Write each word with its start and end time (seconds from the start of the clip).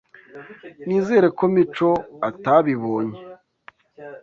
Nizere 0.85 1.27
ko 1.37 1.43
Mico 1.53 1.91
atabibonye. 2.29 3.19